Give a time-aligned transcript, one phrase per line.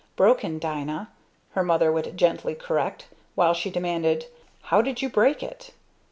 [0.15, 1.11] "Broken, Dina,"
[1.51, 3.05] her Mother would gently correct,
[3.35, 4.25] while he demanded,
[4.63, 5.73] "How did you break it?"